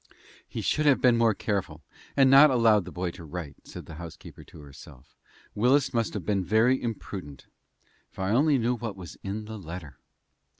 "He 0.49 0.61
should 0.61 0.87
have 0.87 0.99
been 0.99 1.15
more 1.15 1.35
careful, 1.35 1.83
and 2.17 2.27
not 2.27 2.49
allowed 2.49 2.85
the 2.85 2.91
boy 2.91 3.11
to 3.11 3.23
write," 3.23 3.57
said 3.67 3.85
the 3.85 3.93
housekeeper 4.01 4.43
to 4.45 4.59
herself. 4.61 5.15
"Willis 5.53 5.93
must 5.93 6.15
have 6.15 6.25
been 6.25 6.43
very 6.43 6.81
imprudent. 6.81 7.45
If 8.11 8.17
I 8.17 8.31
only 8.31 8.57
knew 8.57 8.73
what 8.73 8.95
was 8.95 9.15
in 9.21 9.45
the 9.45 9.59
letter!" 9.59 9.99